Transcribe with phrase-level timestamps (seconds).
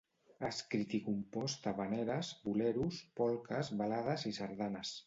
[0.43, 4.99] Ha escrit i compost havaneres, boleros, polques, balades i sardanes.